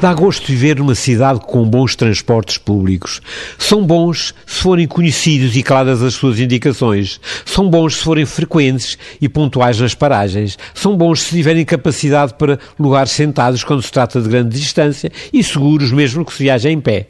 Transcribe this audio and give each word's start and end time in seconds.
Dá 0.00 0.14
gosto 0.14 0.46
de 0.46 0.54
viver 0.54 0.78
numa 0.78 0.94
cidade 0.94 1.40
com 1.40 1.62
bons 1.62 1.94
transportes 1.94 2.56
públicos. 2.56 3.20
São 3.58 3.84
bons 3.84 4.34
se 4.46 4.62
forem 4.62 4.88
conhecidos 4.88 5.54
e 5.54 5.62
claras 5.62 6.02
as 6.02 6.14
suas 6.14 6.40
indicações. 6.40 7.20
São 7.44 7.68
bons 7.68 7.96
se 7.96 8.04
forem 8.04 8.24
frequentes 8.24 8.96
e 9.20 9.28
pontuais 9.28 9.78
nas 9.78 9.94
paragens. 9.94 10.56
São 10.72 10.96
bons 10.96 11.20
se 11.20 11.36
tiverem 11.36 11.66
capacidade 11.66 12.32
para 12.32 12.58
lugares 12.78 13.12
sentados 13.12 13.62
quando 13.62 13.82
se 13.82 13.92
trata 13.92 14.22
de 14.22 14.28
grande 14.30 14.58
distância 14.58 15.12
e 15.30 15.44
seguros 15.44 15.92
mesmo 15.92 16.24
que 16.24 16.32
se 16.32 16.44
viaje 16.44 16.70
em 16.70 16.80
pé. 16.80 17.06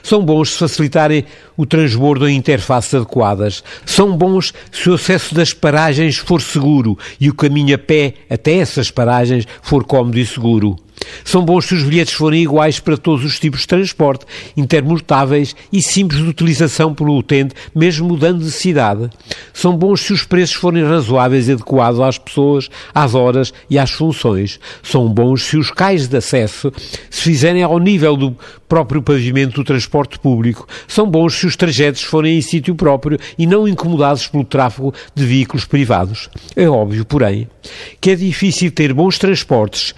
São 0.00 0.24
bons 0.24 0.50
se 0.50 0.58
facilitarem 0.58 1.24
o 1.56 1.66
transbordo 1.66 2.28
em 2.28 2.36
interfaces 2.36 2.94
adequadas. 2.94 3.64
São 3.84 4.16
bons 4.16 4.54
se 4.70 4.88
o 4.88 4.94
acesso 4.94 5.34
das 5.34 5.52
paragens 5.52 6.18
for 6.18 6.40
seguro 6.40 6.96
e 7.20 7.28
o 7.28 7.34
caminho 7.34 7.74
a 7.74 7.78
pé 7.78 8.14
até 8.30 8.58
essas 8.58 8.92
paragens 8.92 9.44
for 9.60 9.84
cómodo 9.84 10.20
e 10.20 10.24
seguro. 10.24 10.76
São 11.24 11.44
bons 11.44 11.66
se 11.66 11.74
os 11.74 11.82
bilhetes 11.82 12.14
forem 12.14 12.42
iguais 12.42 12.80
para 12.80 12.96
todos 12.96 13.24
os 13.24 13.38
tipos 13.38 13.60
de 13.60 13.68
transporte, 13.68 14.24
intermutáveis 14.56 15.54
e 15.72 15.82
simples 15.82 16.22
de 16.22 16.28
utilização 16.28 16.94
pelo 16.94 17.16
utente, 17.16 17.54
mesmo 17.74 18.08
mudando 18.08 18.44
de 18.44 18.50
cidade. 18.50 19.10
São 19.52 19.76
bons 19.76 20.00
se 20.00 20.12
os 20.12 20.24
preços 20.24 20.56
forem 20.56 20.84
razoáveis 20.84 21.48
e 21.48 21.52
adequados 21.52 22.00
às 22.00 22.18
pessoas, 22.18 22.68
às 22.94 23.14
horas 23.14 23.52
e 23.68 23.78
às 23.78 23.90
funções. 23.90 24.60
São 24.82 25.08
bons 25.08 25.42
se 25.42 25.56
os 25.56 25.70
cais 25.70 26.08
de 26.08 26.16
acesso 26.16 26.72
se 27.10 27.22
fizerem 27.22 27.62
ao 27.62 27.78
nível 27.78 28.16
do 28.16 28.36
próprio 28.68 29.02
pavimento 29.02 29.54
do 29.54 29.64
transporte 29.64 30.18
público. 30.18 30.68
São 30.86 31.08
bons 31.08 31.34
se 31.34 31.46
os 31.46 31.56
trajetos 31.56 32.02
forem 32.02 32.38
em 32.38 32.42
sítio 32.42 32.74
próprio 32.74 33.18
e 33.38 33.46
não 33.46 33.66
incomodados 33.66 34.26
pelo 34.26 34.44
tráfego 34.44 34.92
de 35.14 35.24
veículos 35.24 35.64
privados. 35.64 36.28
É 36.54 36.68
óbvio, 36.68 37.04
porém, 37.04 37.48
que 38.00 38.10
é 38.10 38.14
difícil 38.14 38.70
ter 38.70 38.92
bons 38.92 39.18
transportes 39.18 39.94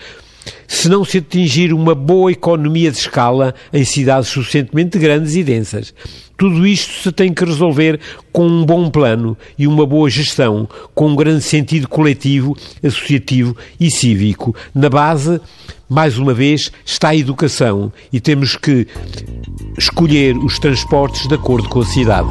se 0.70 0.88
não 0.88 1.04
se 1.04 1.18
atingir 1.18 1.72
uma 1.74 1.96
boa 1.96 2.30
economia 2.30 2.92
de 2.92 2.96
escala 2.96 3.52
em 3.72 3.84
cidades 3.84 4.28
suficientemente 4.28 5.00
grandes 5.00 5.34
e 5.34 5.42
densas. 5.42 5.92
Tudo 6.38 6.64
isto 6.64 7.02
se 7.02 7.10
tem 7.10 7.34
que 7.34 7.44
resolver 7.44 7.98
com 8.32 8.46
um 8.46 8.64
bom 8.64 8.88
plano 8.88 9.36
e 9.58 9.66
uma 9.66 9.84
boa 9.84 10.08
gestão, 10.08 10.68
com 10.94 11.08
um 11.08 11.16
grande 11.16 11.42
sentido 11.42 11.88
coletivo, 11.88 12.56
associativo 12.84 13.56
e 13.80 13.90
cívico. 13.90 14.54
Na 14.72 14.88
base, 14.88 15.40
mais 15.88 16.16
uma 16.16 16.32
vez, 16.32 16.70
está 16.86 17.08
a 17.08 17.16
educação 17.16 17.92
e 18.12 18.20
temos 18.20 18.54
que 18.54 18.86
escolher 19.76 20.36
os 20.38 20.60
transportes 20.60 21.26
de 21.26 21.34
acordo 21.34 21.68
com 21.68 21.80
a 21.80 21.84
cidade. 21.84 22.30